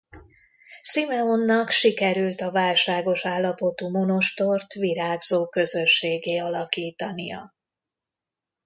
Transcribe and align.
Simeonnak 0.81 1.69
sikerült 1.69 2.41
a 2.41 2.51
válságos 2.51 3.25
állapotú 3.25 3.89
monostort 3.89 4.73
virágzó 4.73 5.47
közösséggé 5.49 6.37
alakítania. 6.37 7.55